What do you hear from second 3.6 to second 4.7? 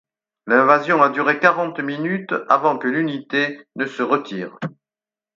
ne se retire.